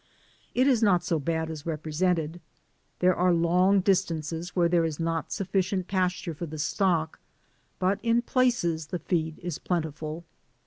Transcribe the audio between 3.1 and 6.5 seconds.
are long distances where there is not sufficient pasture for